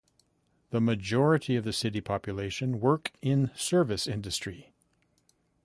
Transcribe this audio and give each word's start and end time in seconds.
The 0.71 0.81
majority 0.81 1.55
of 1.57 1.63
the 1.63 1.71
city 1.71 2.01
population 2.01 2.79
work 2.79 3.11
in 3.21 3.51
service 3.53 4.07
industry. 4.07 4.73